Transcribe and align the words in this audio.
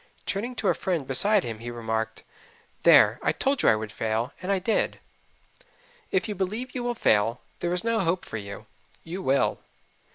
Turning 0.25 0.55
to 0.55 0.67
a 0.67 0.73
friend 0.73 1.05
beside 1.05 1.43
him 1.43 1.59
he 1.59 1.69
remarked, 1.69 2.23
"There, 2.81 3.19
I 3.21 3.31
told 3.31 3.61
you 3.61 3.69
I 3.69 3.75
would 3.75 3.91
fail, 3.91 4.33
and 4.41 4.51
I 4.51 4.57
did." 4.57 4.97
If 6.09 6.27
you 6.27 6.33
believe 6.33 6.73
you 6.73 6.83
will 6.83 6.95
fail, 6.95 7.39
there 7.59 7.71
is 7.71 7.83
no 7.83 7.99
hope 7.99 8.25
for 8.25 8.37
you. 8.37 8.65
You 9.03 9.21
will. 9.21 9.59